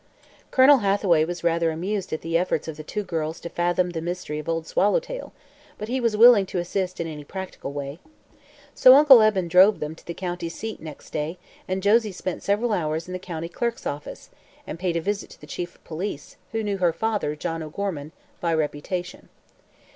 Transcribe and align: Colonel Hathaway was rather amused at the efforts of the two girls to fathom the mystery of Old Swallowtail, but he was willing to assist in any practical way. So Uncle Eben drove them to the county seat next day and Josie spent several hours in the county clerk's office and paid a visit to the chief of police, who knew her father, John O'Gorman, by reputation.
Colonel 0.49 0.79
Hathaway 0.79 1.25
was 1.25 1.43
rather 1.43 1.69
amused 1.69 2.11
at 2.11 2.21
the 2.21 2.35
efforts 2.35 2.67
of 2.67 2.75
the 2.75 2.81
two 2.83 3.03
girls 3.03 3.39
to 3.41 3.49
fathom 3.49 3.91
the 3.91 4.01
mystery 4.01 4.39
of 4.39 4.49
Old 4.49 4.65
Swallowtail, 4.65 5.31
but 5.77 5.89
he 5.89 6.01
was 6.01 6.17
willing 6.17 6.47
to 6.47 6.57
assist 6.57 6.99
in 6.99 7.05
any 7.05 7.23
practical 7.23 7.71
way. 7.71 7.99
So 8.73 8.95
Uncle 8.95 9.21
Eben 9.21 9.47
drove 9.47 9.79
them 9.79 9.93
to 9.93 10.03
the 10.03 10.15
county 10.15 10.49
seat 10.49 10.81
next 10.81 11.11
day 11.11 11.37
and 11.67 11.83
Josie 11.83 12.11
spent 12.13 12.41
several 12.41 12.73
hours 12.73 13.05
in 13.07 13.13
the 13.13 13.19
county 13.19 13.47
clerk's 13.47 13.85
office 13.85 14.31
and 14.65 14.79
paid 14.79 14.97
a 14.97 15.01
visit 15.01 15.29
to 15.29 15.39
the 15.39 15.45
chief 15.45 15.75
of 15.75 15.83
police, 15.83 16.35
who 16.51 16.63
knew 16.63 16.77
her 16.77 16.93
father, 16.93 17.35
John 17.35 17.61
O'Gorman, 17.61 18.11
by 18.39 18.55
reputation. 18.55 19.29